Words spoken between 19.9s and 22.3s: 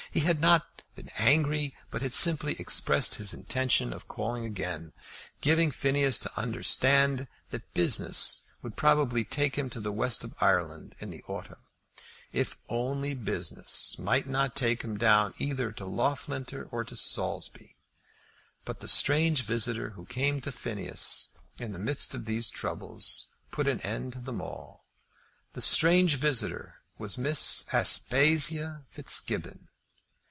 who came to Phineas in the midst of